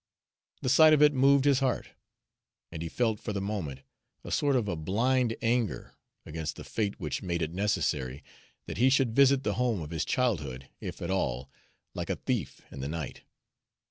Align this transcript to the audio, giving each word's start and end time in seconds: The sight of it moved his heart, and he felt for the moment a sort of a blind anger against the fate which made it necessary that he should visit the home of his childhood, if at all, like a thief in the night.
The 0.63 0.69
sight 0.69 0.93
of 0.93 1.03
it 1.03 1.13
moved 1.13 1.45
his 1.45 1.59
heart, 1.59 1.89
and 2.71 2.81
he 2.81 2.89
felt 2.89 3.19
for 3.19 3.33
the 3.33 3.39
moment 3.39 3.81
a 4.23 4.31
sort 4.31 4.55
of 4.55 4.67
a 4.67 4.75
blind 4.75 5.35
anger 5.43 5.93
against 6.25 6.55
the 6.55 6.63
fate 6.63 6.99
which 6.99 7.21
made 7.21 7.43
it 7.43 7.53
necessary 7.53 8.23
that 8.65 8.77
he 8.77 8.89
should 8.89 9.15
visit 9.15 9.43
the 9.43 9.53
home 9.61 9.79
of 9.83 9.91
his 9.91 10.03
childhood, 10.03 10.67
if 10.79 11.03
at 11.03 11.11
all, 11.11 11.51
like 11.93 12.09
a 12.09 12.15
thief 12.15 12.61
in 12.71 12.79
the 12.79 12.89
night. 12.89 13.21